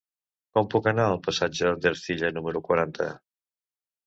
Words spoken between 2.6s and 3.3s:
quaranta?